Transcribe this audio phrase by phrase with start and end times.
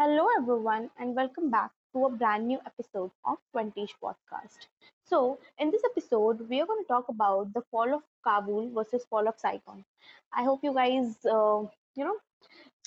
[0.00, 4.66] Hello, everyone, and welcome back to a brand new episode of 20ish podcast.
[5.04, 9.04] So, in this episode, we are going to talk about the fall of Kabul versus
[9.10, 9.84] fall of Saigon.
[10.32, 11.64] I hope you guys, uh,
[11.96, 12.16] you know,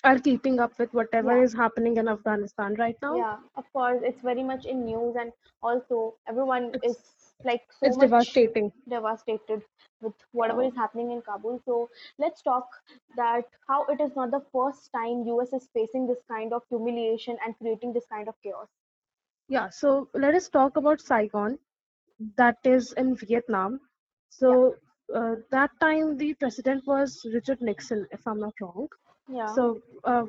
[0.03, 3.17] are keeping up with whatever yeah, is happening in Afghanistan right now.
[3.17, 7.95] yeah, of course, it's very much in news, and also everyone is It's like so
[7.95, 8.71] it's devastating.
[8.89, 9.61] devastated
[10.01, 11.59] with whatever is happening in Kabul.
[11.65, 12.67] So, let's talk
[13.15, 17.37] that how it is not the first time US is facing this kind of humiliation
[17.43, 18.67] and creating this kind of chaos.
[19.47, 21.57] Yeah, so let us talk about Saigon,
[22.37, 23.79] that is in Vietnam.
[24.47, 24.75] Yeah, So
[25.13, 28.87] uh, that time the president was Richard Nixon, if I'm not wrong.
[29.27, 30.25] yeah, So uh,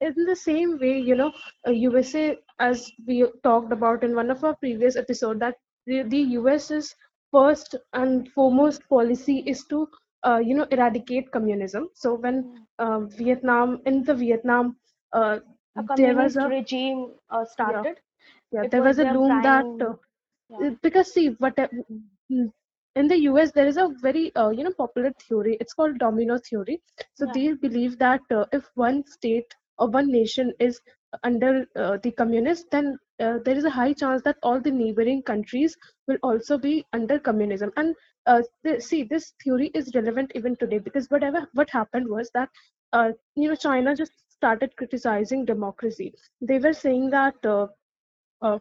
[0.00, 1.32] in the same way, you know,
[1.66, 6.02] uh, USA, as we talked about in one of our previous episode, that the,
[6.40, 6.94] US's
[7.32, 9.88] first and foremost policy is to,
[10.26, 11.88] uh, you know, eradicate communism.
[11.94, 12.44] So when
[12.78, 14.76] uh, Vietnam, in the Vietnam,
[15.12, 15.38] uh,
[15.76, 17.96] a there was a regime uh, yeah, started.
[18.52, 19.94] yeah, It there was was a loom that prime, uh,
[20.48, 21.68] yeah, because see what uh,
[22.30, 22.50] mm,
[22.96, 25.56] in the US there is a very uh, you know popular theory.
[25.60, 26.80] It's called domino theory.
[27.14, 30.80] So yeah, they believe that uh, if one state or one nation is
[31.22, 35.22] under uh, the communist then uh, there is a high chance that all the neighboring
[35.22, 37.94] countries will also be under communism and
[38.26, 38.42] uh,
[38.78, 42.48] see this theory is relevant even today because whatever what happened was that
[42.92, 47.66] uh, you know China just started criticizing democracy they were saying that uh,
[48.42, 48.58] uh,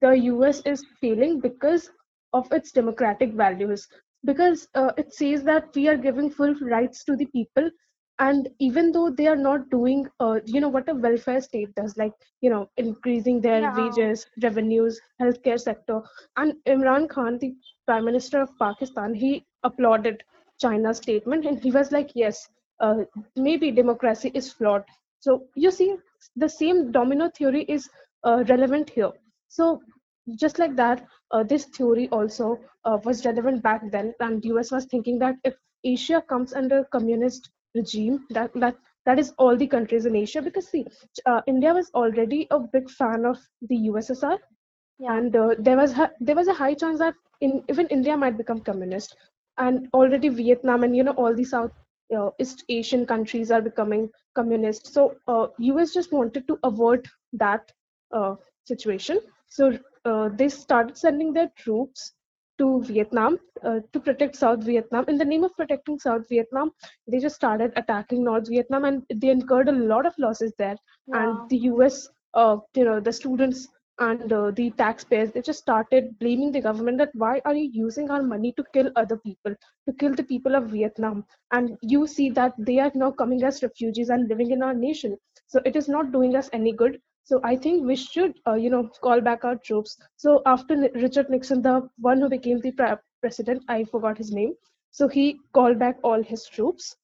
[0.00, 1.90] the US is failing because
[2.32, 3.86] of its democratic values.
[4.24, 7.70] Because it says that we are giving full rights to the people,
[8.18, 11.96] and even though they are not doing, uh, you know, what a welfare state does,
[11.96, 16.00] like you know, increasing their yeah, wages, revenues, healthcare sector,
[16.36, 17.54] and Imran Khan, the
[17.86, 20.22] Prime Minister of Pakistan, he applauded
[20.60, 22.48] China's statement, and he was like, yes,
[22.80, 22.96] uh,
[23.36, 24.84] maybe democracy is flawed.
[25.20, 25.96] So you see,
[26.36, 27.88] the same domino theory is
[28.24, 29.12] uh, relevant here.
[29.48, 29.80] So
[30.36, 34.84] just like that, uh, this theory also uh, was relevant back then, and US was
[34.86, 35.54] thinking that if
[35.84, 40.42] Asia comes under communist regime, that that that is all the countries in Asia.
[40.42, 40.86] Because see,
[41.26, 44.38] uh, India was already a big fan of the USSR,
[44.98, 48.36] yeah, and uh, there was there was a high chance that in even India might
[48.36, 49.16] become communist,
[49.58, 51.72] and already Vietnam and you know all the South
[52.16, 54.92] uh, East Asian countries are becoming communist.
[54.92, 57.70] So uh, US just wanted to avert that
[58.12, 59.20] uh, situation.
[59.48, 62.12] So uh, they started sending their troops
[62.58, 65.04] to Vietnam uh, to protect South Vietnam.
[65.08, 66.72] In the name of protecting South Vietnam,
[67.06, 70.76] they just started attacking North Vietnam, and they incurred a lot of losses there.
[71.08, 73.68] And the US, uh, you know, the students
[74.00, 78.10] and uh, the taxpayers they just started blaming the government that why are you using
[78.10, 79.54] our money to kill other people
[79.86, 83.62] to kill the people of vietnam and you see that they are now coming as
[83.62, 85.16] refugees and living in our nation
[85.46, 88.70] so it is not doing us any good so i think we should uh, you
[88.74, 89.96] know call back our troops.
[90.16, 91.74] So after richard nixon the
[92.06, 92.72] one who became the
[93.22, 94.54] president i forgot his name.
[94.98, 96.96] So he called back all his troops.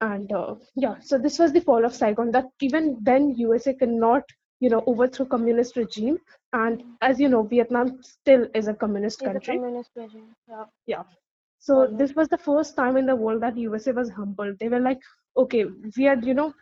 [0.00, 0.54] And uh,
[0.84, 4.82] yeah so this was the fall of saigon that even then usa cannot you know
[4.86, 6.18] overthrow communist regime.
[6.52, 9.56] And as you know vietnam still is a communist is a country.
[9.58, 10.34] communist regime.
[10.48, 11.02] Yeah, yeah.
[11.58, 14.58] So this was the first time in the world that usa was humbled.
[14.60, 15.00] They were like
[15.36, 15.64] okay
[15.96, 16.52] we are you know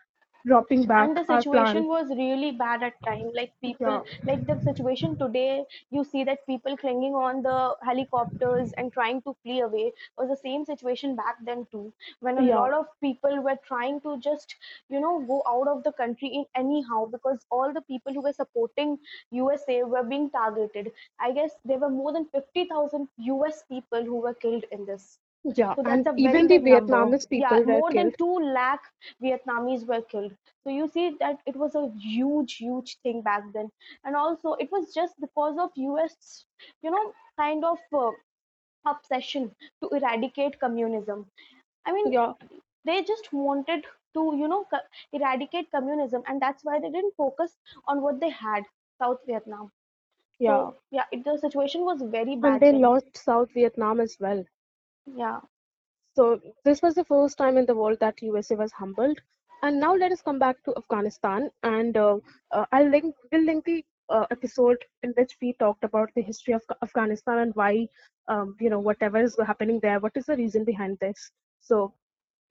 [0.46, 3.30] dropping back and the situation was really bad at time.
[3.34, 4.00] Like people yeah.
[4.24, 9.34] like the situation today you see that people clinging on the helicopters and trying to
[9.42, 11.92] flee away was the same situation back then too.
[12.20, 12.56] When a yeah.
[12.56, 14.54] lot of people were trying to just
[14.88, 18.32] you know go out of the country in anyhow because all the people who were
[18.32, 18.98] supporting
[19.30, 20.92] usa were being targeted.
[21.20, 25.74] I guess there were more than 50000 us people who were killed in this yeah
[25.74, 26.58] so that's and even the number.
[26.58, 28.82] vietnamese Yeah, people were more than 2 lakh
[29.22, 30.32] Vietnamese were killed.
[30.64, 33.70] So you see that it was a huge, huge thing back then.
[34.04, 36.44] And also, it was just because of US,
[36.82, 38.10] you know, kind of uh,
[38.86, 41.26] obsession to eradicate communism.
[41.86, 42.32] I mean, yeah
[42.84, 43.84] they just wanted
[44.14, 44.66] to, you know,
[45.12, 47.56] eradicate communism, and that's why they didn't focus
[47.86, 48.64] on what they had,
[48.98, 49.70] South Vietnam.
[50.38, 52.60] yeah So yeah, it, the situation was very bad.
[52.60, 52.82] and they then.
[52.82, 54.44] lost south vietnam as well
[55.06, 55.40] Yeah,
[56.16, 59.20] So this was the first time in the world that USA was humbled.
[59.62, 62.18] And now let us come back to Afghanistan, and uh,
[62.50, 66.54] uh, I'll link will link the uh, episode in which we talked about the history
[66.54, 67.88] of Afghanistan and why
[68.28, 70.00] um, you know whatever is happening there.
[70.00, 71.30] What is the reason behind this?
[71.60, 71.94] So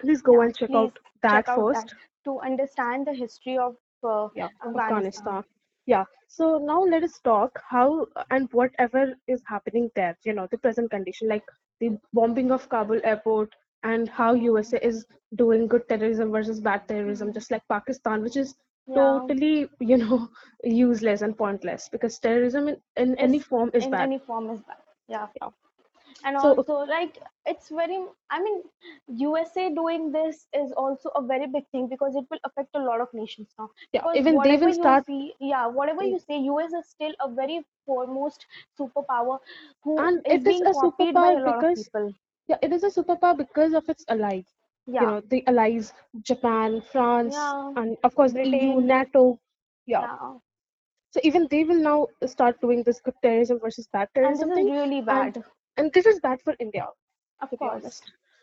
[0.02, 0.46] please go yeah.
[0.46, 0.94] and check out
[1.32, 1.96] check that out that first.
[2.26, 4.84] to understand the history of uh, Yeah, Afghanistan.
[4.84, 5.44] Afghanistan.
[5.86, 6.06] Yeah.
[6.28, 10.90] So now let us talk how and whatever is happening there, you know, the present
[10.90, 11.44] condition, like
[11.80, 13.54] the bombing of Kabul airport
[13.84, 15.06] and how USA is
[15.36, 18.56] doing good terrorism versus bad terrorism, just like Pakistan, which is
[18.88, 18.96] yeah.
[18.96, 20.30] totally, you know,
[20.64, 24.02] useless and pointless because terrorism in, in any form is in bad.
[24.02, 24.78] any form is bad.
[25.08, 25.28] Yeah.
[25.42, 25.50] Yeah.
[26.24, 27.98] And So also like it's very
[28.30, 28.62] i mean
[29.08, 33.02] usa doing this is also a very big thing because it will affect a lot
[33.02, 36.74] of nations now yeah, because even they will start, see yeah whatever you say us
[36.82, 38.46] is still a very foremost
[38.80, 39.40] superpower
[39.84, 42.14] who and is it is being a copied by superpower a lot of because people
[42.48, 44.46] yeah, it is a superpower because of its allies.
[44.88, 45.02] yeah.
[45.02, 49.40] You know, the allies, Japan, France, yeah and of course EU, NATO.
[49.86, 50.08] Yeah.
[50.08, 50.40] yeah
[51.12, 54.52] So even they will now start doing this good terrorism versus bad and this terrorism
[54.52, 55.44] is really bad and
[55.78, 56.78] this is bad for India,
[57.42, 57.90] of course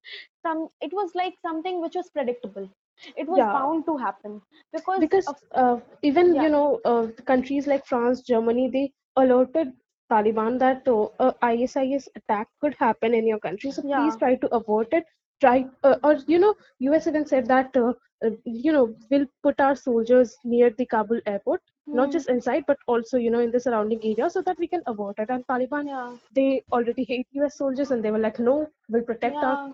[0.43, 2.71] some, it was like something which was predictable.
[3.17, 4.43] It was Yeah, bound to happen
[4.73, 9.73] because because of, uh, even yeah, you know uh, countries like France, Germany, they alerted
[10.11, 13.71] Taliban that uh, ISIS attack could happen in your country.
[13.71, 15.05] So please try to avert it.
[15.41, 17.93] Try uh, or you know US even said that uh,
[18.25, 21.61] uh, you know we'll put our soldiers near the Kabul airport,
[21.93, 24.69] not hmm, just inside but also you know in the surrounding area so that we
[24.69, 25.31] can avoid it.
[25.31, 29.43] And Taliban yeah, they already hate US soldiers and they were like no, we'll protect
[29.43, 29.73] our yeah.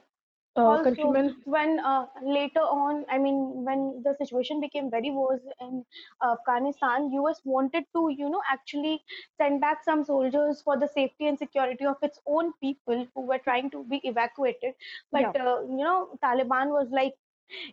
[0.57, 5.85] Uh, Also, when uh, later on, I mean, when the situation became very worse in
[6.23, 9.03] Afghanistan, US wanted to, you know, actually
[9.41, 13.39] send back some soldiers for the safety and security of its own people who were
[13.39, 14.75] trying to be evacuated.
[15.13, 17.15] But, Yeah, uh, you know, Taliban was like,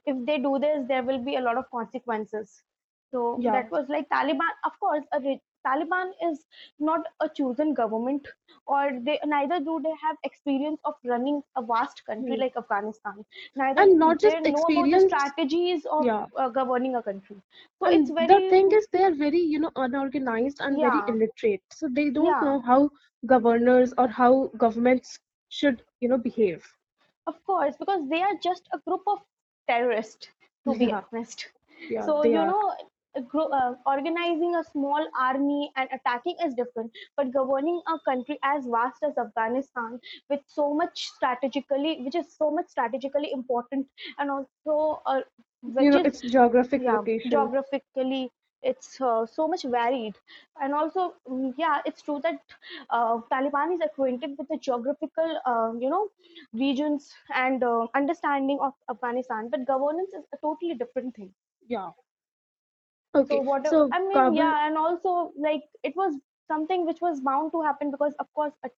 [0.05, 2.63] if they do this, there will be a lot of consequences.
[3.11, 4.49] So yeah, that was like Taliban.
[4.65, 6.45] Of course, a re- Taliban is
[6.79, 8.27] not a chosen government,
[8.67, 12.39] or they neither do they have experience of running a vast country hmm.
[12.39, 13.25] like Afghanistan.
[13.55, 15.01] Neither and not just they know about the experience.
[15.01, 17.37] strategies of Yeah, uh, governing a country.
[17.79, 21.63] So it's And the thing is, they are very, you know, unorganized and very illiterate.
[21.71, 22.41] So they don't yeah.
[22.41, 22.91] know how
[23.25, 25.19] governors or how governments
[25.49, 26.65] should, you know, behave.
[27.27, 29.19] Of course, because they are just a group of
[29.67, 30.29] terrorists,
[30.65, 31.49] to be honest.
[31.89, 32.45] yeah, So, you are.
[32.45, 32.73] know,
[33.33, 39.03] uh, organizing a small army and attacking is different, but governing a country as vast
[39.03, 39.99] as Afghanistan
[40.29, 43.87] with so much strategically, which is so much strategically important,
[44.17, 45.21] and also uh,
[45.77, 47.31] You know, is its geographic yeah location.
[47.31, 48.31] geographically
[48.61, 50.15] it's uh, so much varied
[50.61, 52.39] and also mm, yeah it's true that
[52.89, 56.03] uh, taliban is acquainted with the geographical uh, you know
[56.65, 61.33] regions and uh, understanding of afghanistan but governance is a totally different thing
[61.67, 61.91] Yeah.
[63.15, 63.41] So Okay.
[63.41, 66.13] what So i mean Kabul, yeah and also like it was
[66.47, 68.69] something which was bound to happen because of course uh,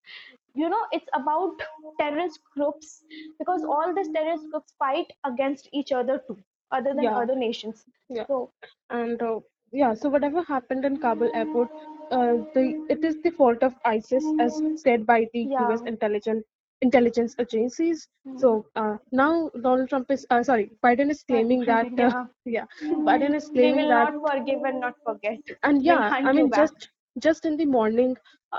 [0.53, 1.61] you know it's about
[1.99, 3.03] terrorist groups
[3.39, 6.37] because all these terrorist groups fight against each other too
[6.71, 8.25] other than yeah, other nations yeah.
[8.27, 8.51] so
[8.89, 9.39] And uh,
[9.71, 11.69] yeah, so whatever happened in Kabul airport,
[12.11, 15.81] uh, the it is the fault of ISIS, as said by the yeah U.S.
[15.85, 16.45] intelligence
[16.81, 18.07] intelligence agencies.
[18.25, 18.37] Hmm.
[18.37, 22.65] So uh, now Donald Trump is uh, sorry, Biden is claiming that uh, yeah,
[23.05, 25.39] Biden is they claiming will that, not forgive and not forget.
[25.63, 26.71] and yeah, I mean back.
[26.71, 26.89] just
[27.19, 28.15] just in the morning,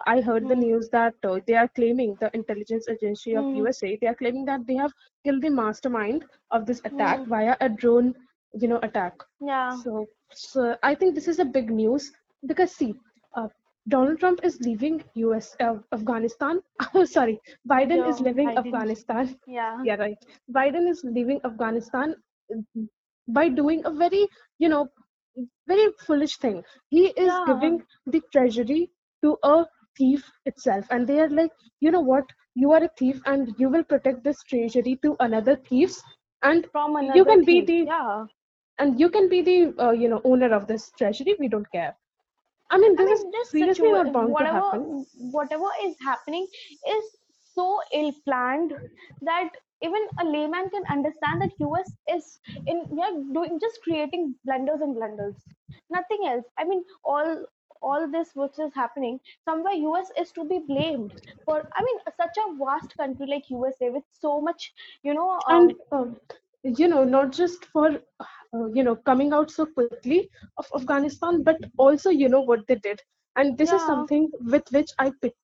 [0.07, 0.61] I heard the Hmm.
[0.63, 3.53] news that uh, they are claiming the intelligence agency of Hmm.
[3.53, 3.97] USA.
[4.01, 4.93] They are claiming that they have
[5.25, 7.27] killed the mastermind of this attack Hmm.
[7.27, 8.15] via a drone,
[8.55, 9.15] you know, attack.
[9.41, 9.83] Yeah.
[9.83, 12.13] So, so I think this is a big news
[12.47, 12.95] because see,
[13.89, 16.61] Donald Trump is leaving US, uh, Afghanistan.
[16.95, 18.57] Oh, sorry, Biden is leaving Biden.
[18.57, 19.37] Afghanistan.
[19.47, 19.85] Yeah.
[19.85, 20.19] Yeah, right.
[20.53, 22.15] Biden is leaving Afghanistan
[22.55, 22.83] uh,
[23.29, 24.89] by doing a very, you know,
[25.67, 26.63] very foolish thing.
[26.89, 27.45] He is Yeah.
[27.47, 28.91] giving the treasury
[29.23, 32.25] to a thief itself, and they are like, you know what?
[32.55, 36.03] You are a thief, and you will protect this treasury to another thieves,
[36.43, 38.27] and From you another can be the Yeah.
[38.79, 41.95] and you can be the uh, you know owner of this treasury we don't care
[42.71, 45.07] i mean I this is mean, this seriously not bound to whatever, happen
[45.39, 46.47] whatever is happening
[46.97, 47.05] is
[47.55, 48.73] so ill planned
[49.23, 49.51] that
[49.83, 54.95] even a layman can understand that US is in yeah doing just creating blunders and
[54.95, 55.37] blunders,
[55.91, 56.45] nothing else.
[56.59, 57.47] I mean, all
[57.83, 61.69] all this which is happening somewhere US is to be blamed for.
[61.75, 64.73] I mean, such a vast country like USA with so much,
[65.03, 66.17] you know, and um, um,
[66.65, 67.89] you know not just for
[68.21, 72.77] uh, you know coming out so quickly of afghanistan but also you know what they
[72.77, 73.01] did.
[73.37, 75.35] And this is something with which i pit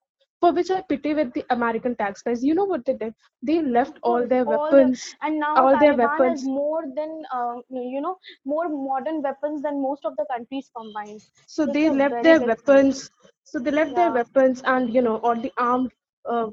[0.40, 2.44] for which i pity with the american taxpayers.
[2.44, 3.14] You know what they did?
[3.42, 6.44] They left all their all the weapons and now all their Taliban has weapons.
[6.44, 11.20] more than uh, you know more modern weapons than most of the countries combined.
[11.46, 12.49] so it's they left their thing.
[12.50, 13.11] weapons.
[13.44, 15.92] so they left their weapons and you know all the armed
[16.28, 16.49] uh,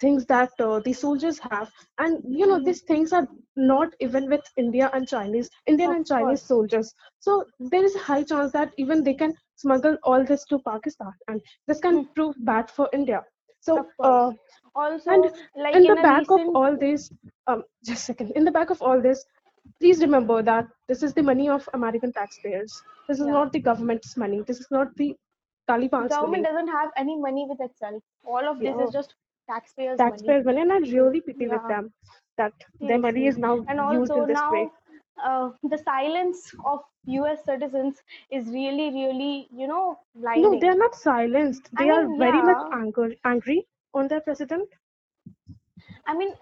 [0.00, 4.42] things that uh, the soldiers have and you know these things are not even with
[4.56, 6.52] india and chinese indian of and chinese course.
[6.52, 7.44] soldiers so
[7.74, 11.40] there is a high chance that even they can smuggle all this to Pakistan, and
[11.66, 12.02] this can Hmm.
[12.14, 13.22] prove bad for India.
[13.60, 14.30] So, uh,
[14.74, 15.24] Also, and
[15.56, 17.10] like in in the back recent of all this,
[17.46, 19.24] um, just a second, in the back of all this,
[19.80, 22.82] please remember that this is the money of American taxpayers.
[23.08, 23.38] This is Yeah.
[23.38, 24.42] not the government's money.
[24.46, 25.14] This is not the
[25.68, 26.46] Taliban's government money.
[26.46, 28.02] doesn't have any money with itself.
[28.24, 28.80] All of this Yeah.
[28.80, 29.14] is just
[29.48, 30.36] taxpayers' money.
[30.36, 31.92] Taxpayers' money, and I really pity with them
[32.36, 34.70] that their money is now And used also in this now, way.
[35.22, 37.44] uh, the silence of U.S.
[37.44, 40.42] citizens is really, really, you know, blinding.
[40.42, 41.76] No, they are not silenced.
[41.76, 44.68] I They are mean, very much angry, angry on their president.
[46.06, 46.34] I mean,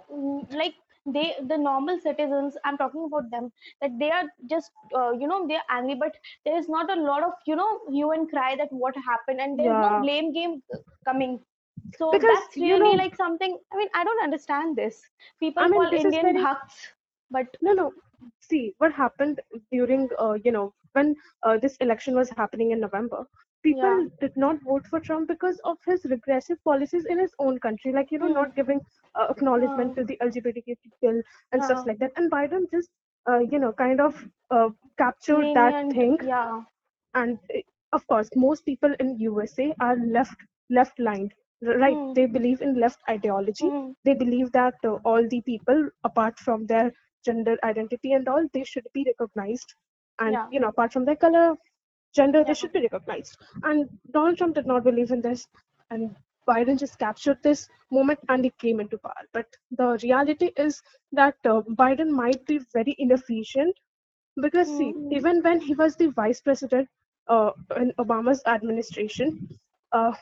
[0.50, 0.74] like
[1.06, 5.46] they, the normal citizens, I'm talking about them, that they are just, uh, you know,
[5.46, 8.68] they're angry, but there is not a lot of, you know, hue and cry that
[8.70, 10.62] what happened, and there is no blame game
[11.04, 11.40] coming.
[11.98, 13.58] So Because, that's you really know- like something.
[13.72, 15.02] I mean, I don't understand this.
[15.40, 16.88] People I mean, call this Indian very- bhakts,
[17.30, 17.92] but No, no.
[18.40, 23.26] See, what happened during, uh, you know, when uh, this election was happening in November,
[23.62, 24.20] people Yeah.
[24.20, 28.10] did not vote for Trump because of his regressive policies in his own country, like,
[28.10, 28.40] you know, Hmm.
[28.40, 28.80] not giving
[29.14, 31.22] uh, acknowledgement to the LGBTQ people
[31.52, 32.12] and stuff like that.
[32.16, 32.90] And Biden just,
[33.28, 36.18] uh, you know, kind of uh, captured that thing.
[36.20, 36.62] yeah,
[37.14, 37.60] and uh,
[37.92, 40.38] of course most people in usa are left
[40.70, 41.32] left lined
[41.82, 42.14] right Hmm.
[42.14, 43.92] they believe in left ideology Hmm.
[44.04, 46.92] they believe that uh, all the people apart from their
[47.24, 49.74] gender identity and all they should be recognized
[50.20, 50.50] and Yeah.
[50.50, 51.56] you know apart from their color
[52.16, 53.36] gender they should be recognized.
[53.62, 55.46] And donald trump did not believe in this
[55.90, 56.16] and
[56.48, 59.24] biden just captured this moment and he came into power.
[59.32, 60.82] But the reality is
[61.12, 63.76] that uh, biden might be very inefficient
[64.40, 65.10] because see Mm.
[65.10, 66.88] even when he was the vice president
[67.28, 69.38] uh, in obama's administration
[69.92, 70.12] uh,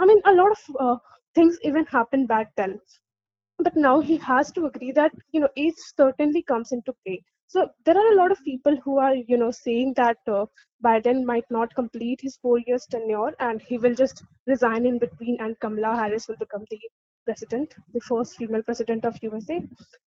[0.00, 0.96] i mean a lot of uh,
[1.34, 2.78] things even happened back then.
[3.58, 7.68] But now he has to agree that you know age certainly comes into play so
[7.84, 10.44] there are a lot of people who are you know saying that uh,
[10.84, 15.36] biden might not complete his four years tenure and he will just resign in between
[15.40, 16.80] and kamala harris will become the
[17.26, 19.58] president the first female president of usa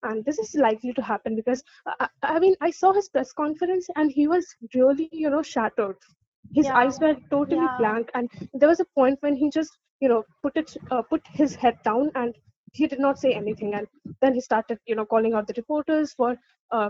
[0.03, 1.63] and this is likely to happen because
[2.00, 5.98] I, I mean i saw his press conference and he was really you know shattered
[6.53, 6.77] his Yeah.
[6.82, 7.77] eyes were totally Yeah.
[7.79, 11.22] blank and there was a point when he just you know put it uh, put
[11.41, 12.36] his head down and
[12.74, 13.88] he did not say anything and
[14.22, 16.36] then he started you know calling out the reporters for
[16.72, 16.89] uh,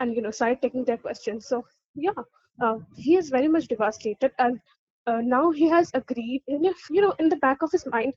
[0.00, 1.64] and you know started taking their questions so
[1.94, 2.20] yeah
[2.62, 4.58] uh, he is very much devastated and
[5.06, 8.12] uh, now he has agreed and if, you know in the back of his mind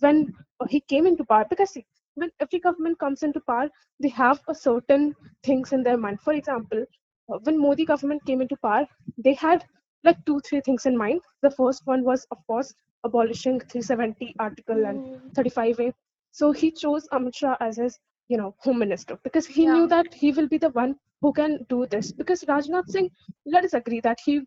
[0.00, 1.84] when uh, he came into power because see,
[2.14, 3.68] when every government comes into power
[4.00, 6.84] they have a certain things in their mind for example
[7.32, 8.86] uh, when modi government came into power
[9.24, 9.64] they had
[10.04, 12.72] like two three things in mind the first one was of course
[13.04, 15.32] abolishing 370 article and Mm.
[15.34, 15.92] 35a
[16.32, 17.98] so he chose Amit Shah as his,
[18.28, 19.72] you know, home minister because he Yeah.
[19.72, 22.12] knew that he will be the one who can do this.
[22.12, 23.10] Because Rajnath Singh,
[23.46, 24.40] let us agree that he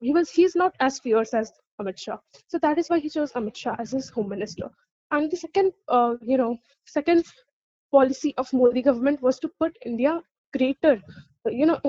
[0.00, 2.18] he was he's not as fierce as Amit Shah.
[2.48, 4.70] So that is why he chose Amit Shah as his home minister.
[5.10, 6.56] And the second, uh, you know,
[6.86, 7.24] second
[7.92, 10.20] policy of Modi government was to put India
[10.56, 11.00] greater,
[11.46, 11.80] you know,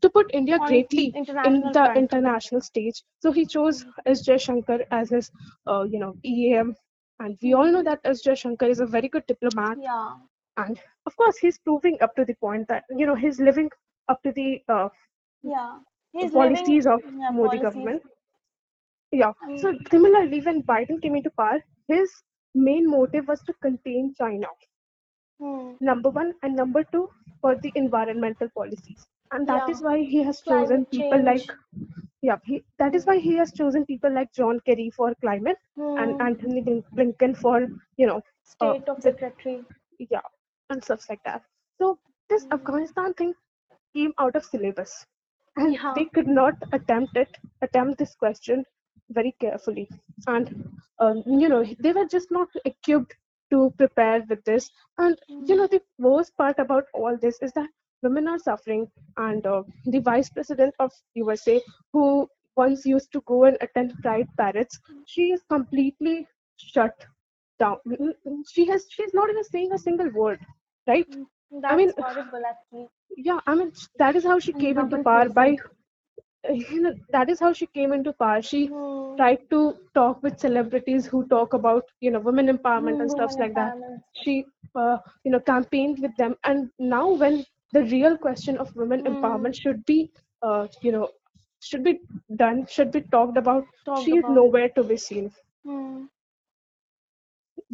[0.00, 3.02] to put India greatly in the international stage.
[3.20, 4.24] So he chose S.
[4.24, 5.30] Shankar as his,
[5.66, 6.74] uh, you know, EAM.
[7.20, 8.22] And we all know that S.
[8.22, 9.78] Shankar is a very good diplomat.
[9.80, 10.16] Yeah.
[10.56, 13.70] And of course, he's proving up to the point that, you know, he's living
[14.08, 14.88] up to the uh,
[15.42, 15.78] Yeah.
[16.32, 17.62] Policies living, of yeah, Modi policies.
[17.62, 18.02] government.
[19.12, 19.32] Yeah.
[19.58, 22.10] So similarly, when Biden came into power, his
[22.54, 24.46] main motive was to contain China.
[25.40, 25.72] Hmm.
[25.80, 27.08] Number one and number two
[27.40, 29.86] for the environmental policies, and that is Yeah.
[29.88, 31.48] why he has chosen Climate people change.
[31.48, 31.56] like
[32.22, 32.38] yeah.
[32.44, 36.20] He, that is why he has chosen people like John Kerry for climate and Hmm.
[36.28, 38.20] Antony Blin- Blinken for you know
[38.60, 39.64] uh, State of the- Secretary.
[39.98, 40.28] yeah
[40.70, 41.42] and stuff like that.
[41.80, 42.52] So this Mm.
[42.54, 43.34] Afghanistan thing
[43.94, 45.06] came out of syllabus,
[45.56, 45.94] and Yeah.
[45.94, 48.64] they could not attempt it, attempt this question
[49.10, 49.88] very carefully,
[50.26, 50.50] and
[50.98, 53.14] um, you know they were just not equipped
[53.50, 54.70] to prepare with this.
[54.98, 57.68] And you know the worst part about all this is that
[58.02, 61.60] women are suffering, and uh, the vice president of USA,
[61.92, 67.06] who once used to go and attend pride parades, she is completely shut
[67.58, 67.78] down.
[68.48, 70.40] She has she's not even saying a single word,
[70.86, 71.06] right?
[71.50, 72.88] That's mean- horrible, actually.
[73.16, 75.56] Yeah, I mean that is how she came into power by.
[76.48, 78.40] You know, that is how she came into power.
[78.42, 79.16] She Hmm.
[79.16, 83.38] tried to talk with celebrities who talk about you know women empowerment and Hmm, stuff
[83.38, 83.74] like that.
[84.22, 84.44] She
[84.74, 89.12] uh, you know campaigned with them, and now when the real question of women Hmm.
[89.12, 90.10] empowerment should be
[90.42, 91.08] uh, you know
[91.60, 91.98] should be
[92.44, 94.40] done, should be talked about, Talked she is about.
[94.40, 95.30] nowhere to be seen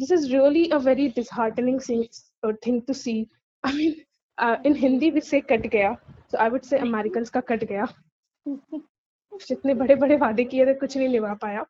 [0.00, 2.08] this is really a very disheartening thing,
[2.42, 3.28] uh, thing to see.
[3.64, 3.96] I mean,
[4.38, 5.98] uh, in Hindi we say kat gaya,
[6.28, 7.88] so I would say Americans ka kat gaya.
[9.48, 11.64] जितने बड़े बड़े वादे किए थे कुछ नहीं निभा पाया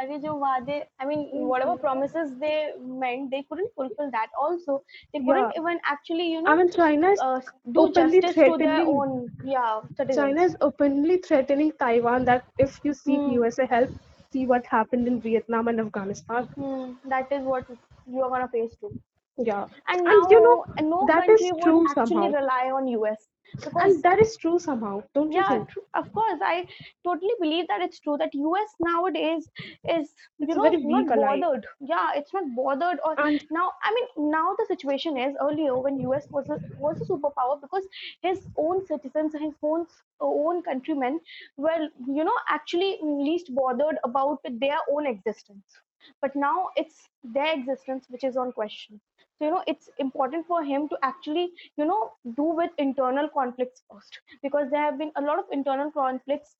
[0.00, 2.72] अरे जो वादे I mean whatever promises they
[3.02, 6.70] meant they couldn't fulfill that also they couldn't yeah even actually you i know mean
[6.74, 7.40] china is uh,
[7.76, 9.14] do openly justice to their threatening own
[9.52, 13.32] yeah china citizens is openly threatening taiwan that if you seek hmm.
[13.38, 13.96] usa help
[14.33, 16.93] see what happened in vietnam and afghanistan Hmm.
[17.15, 17.67] that is what
[18.07, 18.91] you are gonna face too
[19.37, 19.67] yeah.
[19.87, 22.31] And and you know no that is country would true actually somehow.
[22.31, 23.27] rely on US
[23.63, 25.69] because and that is true somehow don't you think?
[25.99, 26.65] of course i
[27.03, 29.49] totally believe that it's true that us nowadays
[29.95, 31.65] is it's you know very not bothered.
[31.79, 35.99] Yeah it's not bothered or and now i mean now the situation is earlier when
[36.13, 37.87] us was a was a superpower because
[38.21, 39.85] his own citizens his own
[40.21, 41.19] own countrymen
[41.57, 45.77] were you know actually least bothered about their own existence.
[46.21, 48.99] But now it's their existence which is on question
[49.41, 53.81] so you know it's important for him to actually you know do with internal conflicts
[53.91, 56.55] first because there have been a lot of internal conflicts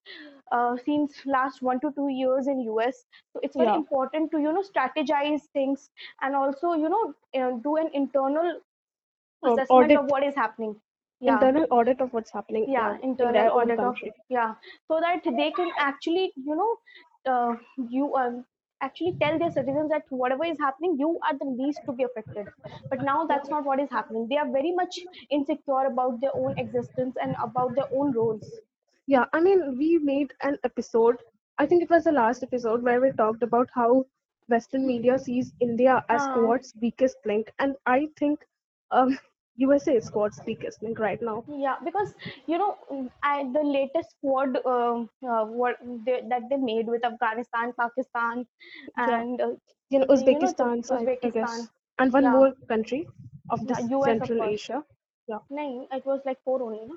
[0.51, 3.75] uh, since last one to two years in us so it's very yeah.
[3.75, 5.89] important to you know strategize things
[6.21, 8.59] and also you know uh, do an internal
[9.43, 10.75] assessment of what is happening.
[11.19, 11.35] Yeah.
[11.35, 12.65] Internal audit of what's happening.
[12.67, 13.97] Yeah uh, internal audit of
[14.29, 14.53] yeah.
[14.87, 16.71] So that they can actually you know
[17.31, 17.55] uh,
[17.89, 18.45] you um,
[18.81, 22.47] actually tell their citizens that whatever is happening you are the least to be affected.
[22.89, 24.27] But now that's not what is happening.
[24.29, 28.61] They are very much insecure about their own existence and about their own roles.
[29.07, 31.17] Yeah, I mean, we made an episode,
[31.57, 34.05] I think it was the last episode, where we talked about how
[34.47, 37.51] Western media sees India as uh, Quad's weakest link.
[37.59, 38.45] And I think
[38.91, 39.17] um,
[39.57, 41.45] USA is Quad's weakest right now.
[41.47, 42.13] yeah because
[42.47, 47.03] you know mm, I, the latest squad um uh, what they, that they made with
[47.05, 48.45] afghanistan pakistan
[49.05, 49.51] Yeah, and uh,
[49.89, 53.07] you know, you know Uzbekistan, I, I uzbekistan guess, and one yeah more country
[53.49, 54.83] of yeah us of Central course Asia.
[55.31, 55.39] Yeah.
[55.57, 56.95] Nine, it was like four only, no?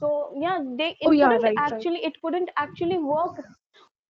[0.00, 0.08] So
[0.44, 1.88] yeah, they Oh, it yeah, couldn't right, right.
[1.88, 3.36] actually it couldn't actually work.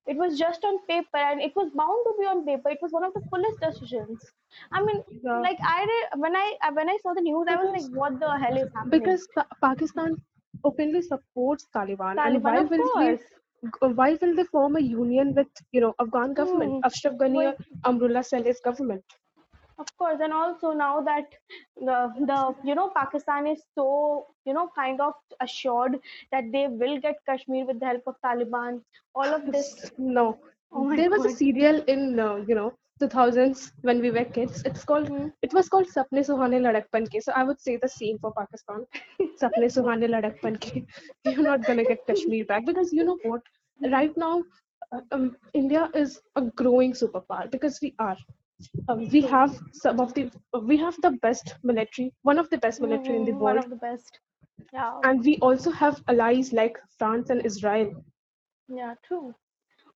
[0.07, 2.69] It was just on paper, and it was bound to be on paper.
[2.69, 4.23] It was one of the fullest decisions.
[4.71, 5.85] I mean, Yeah, like I
[6.17, 8.91] when I when I saw the news, I was like, what the hell is happening?
[8.91, 10.15] because Pa- Pakistan
[10.63, 13.21] openly supports Taliban, and why will they course.
[13.63, 16.81] g- why will they form a union with you know Afghan government, Hmm.
[16.83, 17.53] Ashraf Ghani
[17.85, 19.03] Amrullah Saleh's government?
[19.79, 21.25] Of course, and also now that
[21.77, 25.99] the, the you know Pakistan is so you know kind of assured
[26.31, 28.81] that they will get Kashmir with the help of Taliban.
[29.15, 29.91] All of this.
[29.97, 30.39] No,
[30.71, 34.63] Oh there was a serial in uh, you know 2000s when we were kids.
[34.65, 35.27] It's called Hmm.
[35.41, 37.21] it was called Sapne Suhane Ladakpan Ke.
[37.21, 38.85] So I would say the same for Pakistan.
[39.41, 40.85] Sapne Suhane Ladakpan Ke.
[41.23, 43.41] You're not gonna get Kashmir back because you know what?
[43.97, 44.43] Right now,
[44.91, 48.17] uh, um, India is a growing superpower because we are.
[48.87, 50.31] Um, we have some of the
[50.63, 53.59] we have the best military, one of the best military in the Mm, one world,
[53.59, 54.19] of the best.
[54.73, 58.03] Yeah, and we also have allies like France and Israel.
[58.67, 59.35] yeah, true.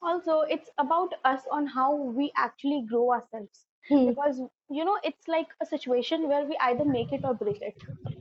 [0.01, 3.65] Also, it's about us on how we actually grow ourselves.
[3.89, 4.11] Hmm.
[4.11, 7.75] Because, you know, it's like a situation where we either make it or break it.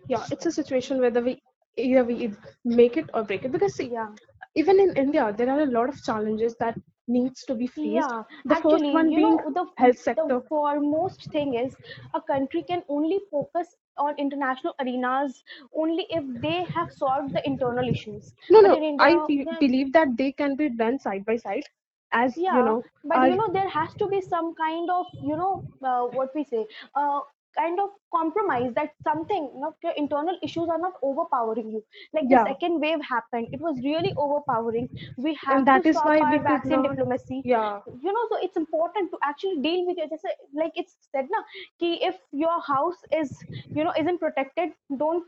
[0.09, 1.41] Yeah, it's a situation whether we
[1.79, 2.33] either we
[2.65, 3.53] make it or break it.
[3.53, 4.17] Because see, Yeah.
[4.55, 6.77] even in India, there are a lot of challenges that
[7.11, 8.15] needs to be faced.
[8.15, 10.35] Yeah, The first actually, one you being know, the health sector.
[10.35, 11.77] the foremost thing is
[12.15, 15.45] a country can only focus on international arenas
[15.75, 18.35] only if they have solved the internal issues.
[18.51, 21.65] No, But no, in I be- believe that they can be done side by side,
[22.13, 25.65] as you know, but you know, there has to be some kind of, you know,
[25.83, 27.21] uh, what we say, uh,
[27.57, 31.83] kind of compromise that something, you know, your internal issues are not overpowering you.
[32.15, 34.89] Like the yeah, second wave happened, it was really overpowering.
[35.17, 36.83] We and have to that is why we our vaccine not.
[36.83, 37.45] diplomacy.
[37.45, 40.11] Yeah, You know, so it's important to actually deal with it.
[40.55, 41.39] Like it's said, na,
[41.79, 43.33] ki if your house is,
[43.69, 45.25] you know, isn't protected, don't,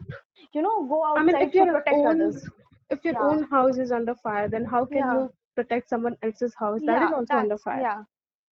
[0.52, 2.48] you know, go I mean, outside if to protect own others.
[2.90, 6.16] if your Yeah, own house is under fire, then how can yeah, you protect someone
[6.22, 7.86] else's house that is also under fire?
[7.86, 8.04] yeah.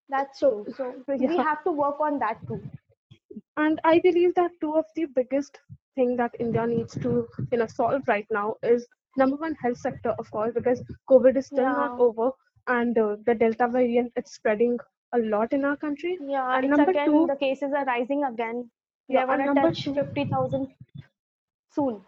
[0.09, 0.67] That's true.
[0.77, 2.61] So we have to work on that too.
[3.61, 5.59] And I believe that two of the biggest
[5.95, 10.15] thing that India needs to you know solve right now is number one health sector,
[10.19, 12.31] of course, because COVID is still not over,
[12.67, 14.79] and uh, the Delta variant it's spreading
[15.13, 16.17] a lot in our country.
[16.21, 16.57] yeah.
[16.57, 18.71] And number again two, the cases are rising again.
[19.09, 20.69] yeah, gonna number touch two, fifty thousand
[21.73, 22.01] soon.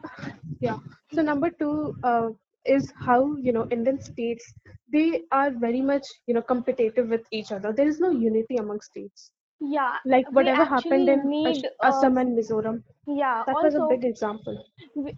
[0.61, 0.79] yeah.
[1.13, 2.29] So number two uh,
[2.65, 4.53] is how you know Indian states
[4.93, 7.73] they are very much you know competitive with each other.
[7.73, 9.31] There is no unity among states.
[9.63, 12.83] Yeah Like we whatever happened in need uh Assam and Mizoram.
[13.07, 14.65] yeah That was a big example.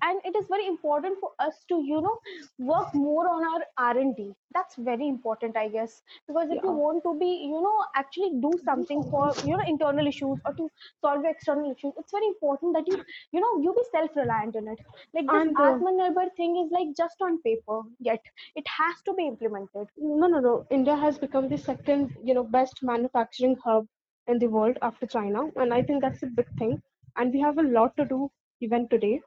[0.06, 2.16] and it is very important for us to you know
[2.70, 7.12] work more on our r&d that's very important i guess because if you want to
[7.18, 10.68] be you know actually do something for you know internal issues or to
[11.00, 12.98] solve external issues it's very important that you
[13.32, 14.80] you know you be self-reliant in it
[15.14, 17.80] like this And uh, atmanirbhar thing is like just on paper
[18.10, 18.24] yet
[18.56, 20.66] it has to be implemented no, no, no.
[20.70, 23.86] India has become the second, you know, best manufacturing hub
[24.26, 26.82] in the world after China, and I think that's a big thing.
[27.16, 29.20] And we have a lot to do even today.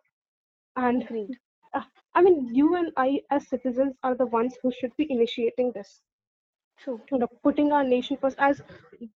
[0.75, 1.37] And agreed
[1.73, 1.83] uh,
[2.13, 6.01] I mean, you and I, as citizens, are the ones who should be initiating this.
[6.77, 8.61] true You know, putting our nation first, as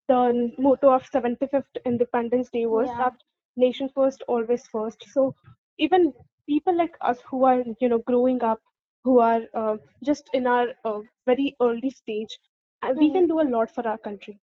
[0.08, 3.14] the motto of 75th Independence Day was yeah that
[3.56, 5.04] nation first, always first.
[5.10, 5.36] So
[5.78, 6.14] even
[6.48, 8.62] people like us who are, you know, growing up,
[9.04, 12.40] who are uh, just in our uh, very early stage,
[12.84, 14.40] uh, we can do a lot for our country.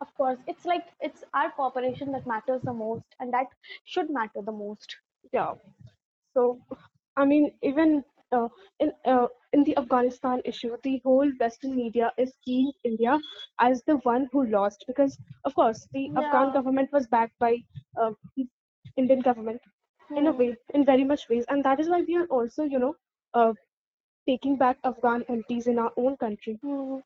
[0.00, 3.46] Of course it's like it's our cooperation that matters the most and that
[3.84, 4.96] should matter the most
[5.32, 5.54] Yeah.
[6.34, 6.60] So,
[7.16, 8.48] I mean, even uh,
[8.80, 13.18] in uh, in the Afghanistan issue, the whole Western media is seeing India
[13.60, 17.56] as the one who lost because, of course, the Afghan government was backed by
[18.00, 18.46] uh, the
[18.96, 19.60] Indian government
[20.16, 20.42] in a Hmm.
[20.42, 22.94] way, in very much ways, and that is why we are also, you know,
[23.34, 23.52] uh,
[24.28, 27.00] taking back Afghan MPs in our own country Hmm.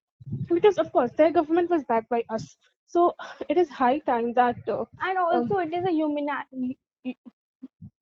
[0.52, 2.56] because, of course, their government was backed by us.
[2.90, 3.14] So
[3.48, 6.78] it is high time that uh, and um, also it is a humani-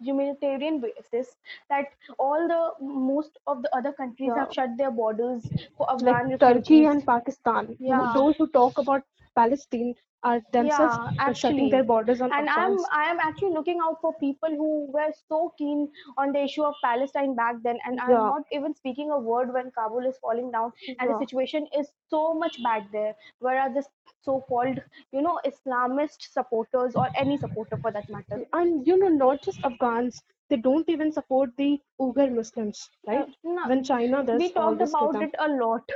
[0.00, 1.36] humanitarian basis
[1.70, 1.86] that
[2.18, 6.38] all the most of the other countries yeah, have shut their borders for like afghan
[6.40, 8.12] Turkey and Pakistan, yeah.
[8.12, 9.02] those who talk about
[9.34, 13.78] Palestine are themselves yeah uh, shutting their borders on and i'm i am actually looking
[13.86, 18.00] out for people who were so keen on the issue of palestine back then and
[18.06, 21.66] i'm Yeah, not even speaking a word when kabul is falling down and the situation
[21.78, 23.14] is so much bad there.
[23.40, 23.88] Whereas this
[24.22, 24.78] so-called
[25.12, 29.60] you know islamist supporters or any supporter for that matter And you know, not just
[29.64, 33.28] Afghans, they don't even support the Uyghur Muslims, uh, right?
[33.44, 35.88] no, When China we does all talked about it a lot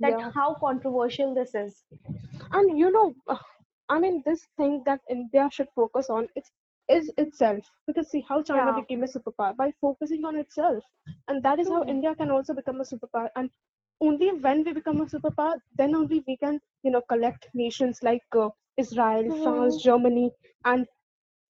[0.00, 0.32] that Yeah.
[0.34, 1.84] how controversial this is
[2.52, 3.36] And you know, uh,
[3.88, 6.50] I mean, this thing that India should focus on is,
[6.88, 7.70] is itself.
[7.86, 10.84] Because see how China yeah became a superpower by focusing on itself.
[11.28, 13.28] And that is how India can also become a superpower.
[13.36, 13.50] And
[14.00, 18.22] only when we become a superpower, then only we can, you know, collect nations like
[18.36, 20.30] uh, Israel, France, hmm Germany,
[20.64, 20.86] and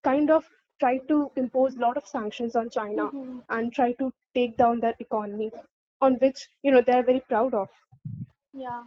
[0.04, 0.44] kind of
[0.80, 3.38] try to impose a lot of sanctions on China hmm.
[3.50, 5.50] and try to take down their economy,
[6.00, 7.68] on which, you know, they're very proud of.
[8.52, 8.82] yeah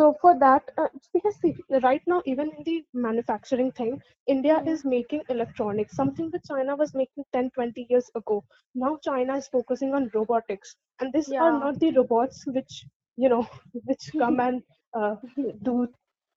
[0.00, 4.74] So for that, uh, because see, right now, even in the manufacturing thing, India hmm
[4.74, 8.44] is making electronics, something that China was making 10, 20 years ago.
[8.74, 10.76] Now China is focusing on robotics.
[11.00, 12.86] And these are not the robots which,
[13.16, 13.48] you know,
[13.84, 14.62] which come and
[14.94, 15.16] uh,
[15.62, 15.88] do.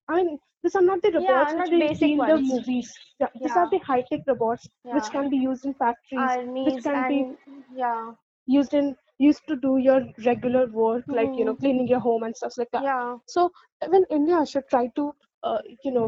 [0.10, 3.00] I mean, these are not the yeah robots which not we see in the movies.
[3.20, 7.06] Yeah, these are the high-tech robots which can be used in factories, which armies can
[7.06, 7.28] be
[7.76, 8.14] yeah
[8.48, 11.64] used in used to do your regular work like you know hmm.
[11.66, 12.84] cleaning your home and stuff like that.
[12.84, 13.18] Yeah.
[13.36, 13.52] So
[13.88, 15.08] even india should try to
[15.44, 16.08] uh, you know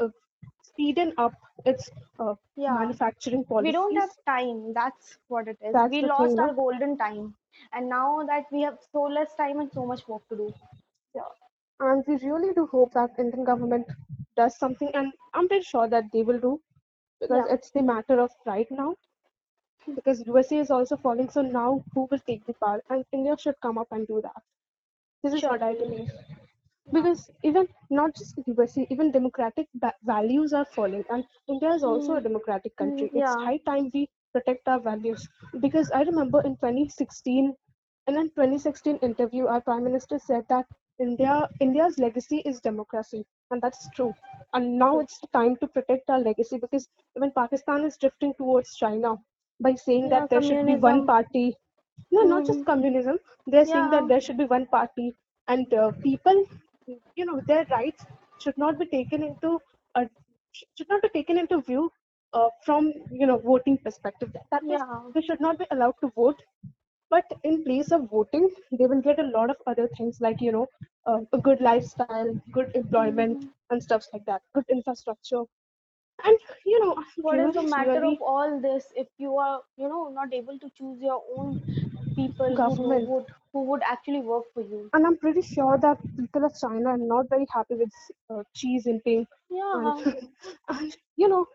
[0.00, 0.08] uh,
[0.68, 1.32] speeden up
[1.72, 2.74] its uh, yeah.
[2.80, 3.68] manufacturing policy.
[3.68, 4.72] we don't have time.
[4.74, 5.72] That's what it is.
[5.72, 6.48] That's we thing lost no?
[6.48, 7.34] our golden time.
[7.72, 10.54] And now that we have so less time and so much work to do.
[11.14, 11.32] Yeah.
[11.80, 13.86] And we really do hope that indian government
[14.36, 16.60] does something and i'm pretty sure that they will do
[17.20, 17.54] because yeah.
[17.54, 18.94] it's the matter of right now
[19.94, 23.60] because usa is also falling so now who will take the power and india should
[23.66, 24.42] come up and do that
[25.22, 26.10] this is what i believe
[26.92, 32.14] because even not just USA, even democratic ba- values are falling, and India is also
[32.14, 32.16] hmm.
[32.16, 32.80] a democratic Hmm.
[32.82, 33.10] country.
[33.14, 35.26] It's yeah high time we protect our values.
[35.60, 37.54] Because I remember in 2016,
[38.06, 40.66] in a 2016 interview, our prime minister said that
[40.98, 44.12] India India's legacy is democracy, and that's true.
[44.52, 49.16] And now it's time to protect our legacy because even Pakistan is drifting towards China
[49.62, 51.56] by saying yeah that there should be one party.
[52.10, 52.64] No, not just hmm.
[52.64, 53.18] communism.
[53.46, 55.14] They're saying that there should be one party,
[55.48, 56.44] and uh, people
[57.14, 58.04] you know their rights
[58.42, 59.58] should not be taken into
[59.94, 60.04] uh,
[60.52, 61.90] should not be taken into view
[62.32, 64.82] uh, from you know voting perspective that, that means
[65.14, 66.42] they should not be allowed to vote
[67.10, 68.48] but in place of voting
[68.78, 70.66] they will get a lot of other things like you know
[71.06, 73.48] uh, a good lifestyle good employment hmm.
[73.70, 75.42] and stuff like that good infrastructure
[76.24, 79.88] and you know what is the really matter of all this if you are you
[79.88, 81.56] know not able to choose your own
[82.16, 84.90] people who would who would actually work for you.
[84.92, 87.92] And i'm pretty sure that people of china are not very happy with
[88.30, 89.26] uh, cheese eating
[89.72, 90.02] and, yeah.
[90.68, 91.46] And you know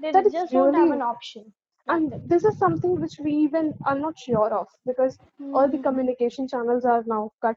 [0.00, 1.52] they that just don't have an option.
[1.88, 5.18] And this is something which we even are not sure of because
[5.52, 5.82] all the hmm.
[5.82, 7.56] communication channels are now cut.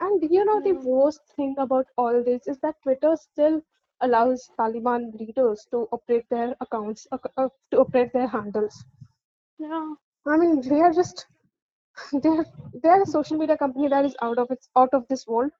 [0.00, 0.84] And you know the Hmm.
[0.84, 3.62] worst thing about all this is that twitter still
[4.00, 8.84] allows Taliban leaders to operate their accounts, uh, uh, to operate their handles.
[9.58, 9.94] Yeah.
[10.26, 11.26] I mean, they are just
[12.22, 12.44] they're
[12.82, 15.50] they're a social media company that is out of its out of this world.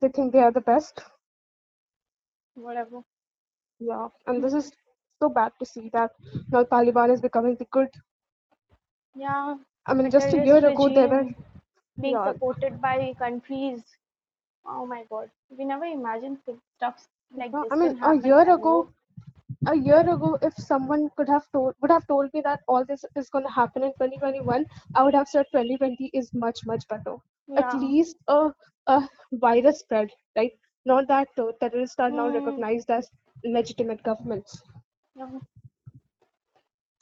[0.00, 1.00] They think they are the best.
[2.54, 3.00] Whatever.
[3.78, 4.70] Yeah, and this is
[5.22, 6.10] so bad to see that
[6.50, 7.88] now Taliban is becoming the good.
[9.14, 9.56] Yeah.
[9.86, 11.26] I mean, just a year ago they were
[12.00, 13.82] being yeah, supported by countries.
[14.66, 15.30] Oh my God.
[15.48, 16.38] We never imagined
[16.76, 18.88] stuff like yeah, this I mean, a year ago,
[19.66, 23.04] a year ago, if someone could have told would have told me that all this
[23.16, 27.16] is going to happen in 2021, I would have said 2020 is much much better.
[27.56, 28.52] At least a
[28.86, 29.00] a
[29.32, 30.52] virus spread, right?
[30.84, 32.40] Not that uh, terrorists are now Hmm.
[32.40, 33.10] recognized as
[33.44, 34.62] legitimate governments.
[35.14, 35.40] Yeah.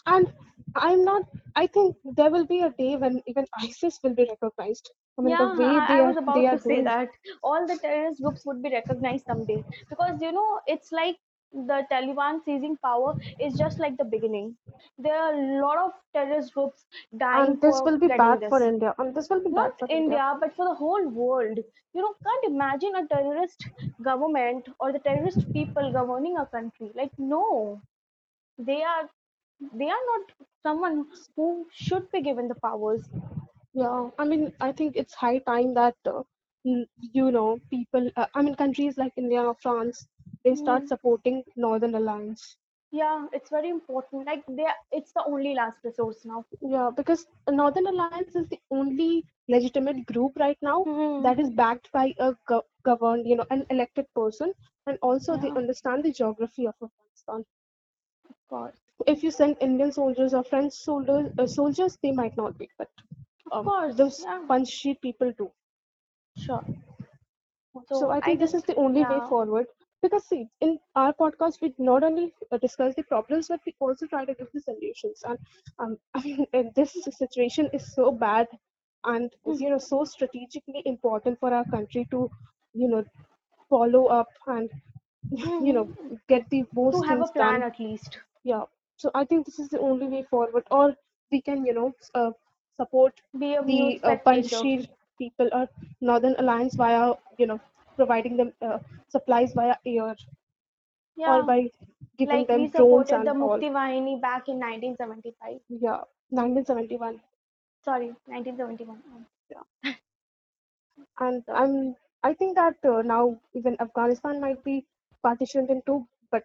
[0.06, 0.32] And
[0.74, 1.22] I'm not.
[1.56, 4.90] I think there will be a day when even ISIS will be recognized.
[5.18, 6.80] I mean, Yeah, the way I, they I are was about they are to say
[6.80, 6.82] doing.
[6.82, 7.08] that
[7.42, 11.16] all the terrorist groups would be recognized someday because you know it's like
[11.52, 14.56] the Taliban seizing power is just like the beginning.
[14.98, 18.62] There are a lot of terrorist groups dying And this will be bad for.
[18.62, 18.94] India.
[18.98, 20.22] And this will be Not bad for India.
[20.22, 21.58] India, but for the whole world.
[21.94, 23.66] You know, can't imagine a terrorist
[24.02, 26.92] government or the terrorist people governing a country.
[26.94, 27.82] Like, no,
[28.58, 29.08] they are
[29.72, 33.08] they are not someone who should be given the powers.
[33.74, 36.22] Yeah, I mean, I think it's high time that uh,
[36.66, 38.10] n- you know people.
[38.16, 40.06] Uh, I mean, countries like India or France,
[40.44, 40.88] they start Hmm.
[40.88, 42.56] supporting Northern Alliance.
[42.92, 44.26] Yeah, it's very important.
[44.26, 46.44] Like they, it's the only last resource now.
[46.62, 51.20] Yeah, because Northern Alliance is the only legitimate group right now Hmm.
[51.20, 54.52] that is backed by a go governed, you know, an elected person,
[54.86, 57.44] and also they Yeah, understand the geography of Afghanistan.
[58.30, 62.58] of course, If you send Indian soldiers or French soldiers, uh, soldiers, they might not
[62.58, 62.88] be, but
[63.46, 63.96] of um, course.
[63.96, 65.50] those Yeah, Panjshir people do.
[66.36, 66.64] sure.
[67.90, 69.66] So So I I think this guess, is the only way forward.
[70.02, 74.06] Because see, in our podcast, we not only uh, discuss the problems, but we also
[74.06, 75.22] try to give the solutions.
[75.26, 75.38] And
[75.78, 78.46] um, I mean, this situation is so bad,
[79.04, 82.30] and is, you know, so strategically important for our country to,
[82.74, 83.04] you know,
[83.68, 84.70] follow up and
[85.58, 87.62] you know hmm get the most To have a plan done.
[87.62, 88.20] at least.
[88.44, 88.64] Yeah.
[88.98, 90.64] So I think this is the only way forward.
[90.70, 90.94] Or
[91.32, 92.32] we can, you know, uh,
[92.80, 95.68] support the uh, shield people or
[96.00, 97.60] Northern Alliance via, you know,
[97.96, 100.16] providing them uh, supplies via air
[101.26, 101.70] or by
[102.18, 103.58] giving like them we drones supported the and all.
[103.58, 105.60] Mukti Vahini back in 1975.
[105.68, 107.20] Yeah, 1971.
[107.84, 109.02] Sorry, 1971.
[109.50, 109.92] Yeah,
[111.20, 114.86] and I'm I think that uh, now even Afghanistan might be
[115.22, 116.44] partitioned into, but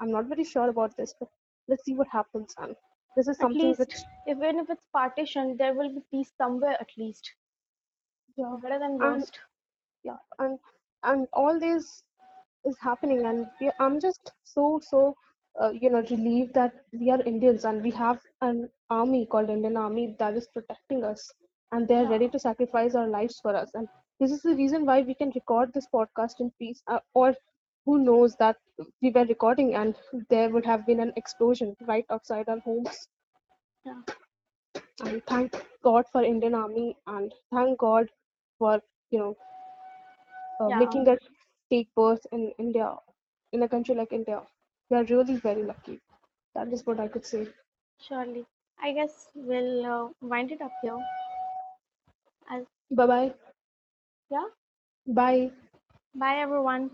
[0.00, 1.14] I'm not very sure about this.
[1.18, 1.28] But
[1.68, 2.54] let's see what happens.
[2.58, 2.74] And
[3.16, 6.96] this is something least, which, even if it's partitioned there will be peace somewhere at
[6.96, 7.34] least.
[8.36, 9.40] yeah, Better than worst.
[10.04, 10.58] yeah, and
[11.04, 12.02] and all this
[12.64, 15.14] is happening and we, i'm just so so
[15.62, 19.76] uh, you know relieved that we are indians and we have an army called indian
[19.76, 21.32] army that is protecting us
[21.72, 23.88] and they're Yeah, ready to sacrifice our lives for us and
[24.20, 27.34] this is the reason why we can record this podcast in peace uh, or
[27.90, 28.56] who knows that
[29.02, 29.96] we were recording and
[30.30, 33.08] there would have been an explosion right outside our homes
[33.84, 34.02] yeah,
[35.00, 38.08] and thank god for indian army and thank god
[38.58, 39.36] for you know
[40.60, 41.18] uh, yeah, making us
[41.70, 42.96] take birth in India,
[43.52, 44.42] in a country like India.
[44.90, 46.00] We are really very lucky.
[46.54, 47.48] That is what I could say.
[48.00, 48.46] surely.
[48.80, 50.98] I guess we'll uh, wind it up here.
[52.90, 53.34] Bye bye.
[54.30, 54.48] yeah,
[55.06, 55.52] Bye.
[56.14, 56.90] bye everyone.